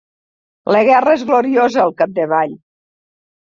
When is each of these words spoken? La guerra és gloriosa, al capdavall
La 0.75 0.79
guerra 0.87 1.13
és 1.17 1.25
gloriosa, 1.27 1.81
al 1.85 1.95
capdavall 2.01 2.57